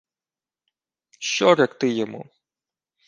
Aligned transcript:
—Що 1.19 1.55
ректи 1.55 1.89
йому? 1.89 2.29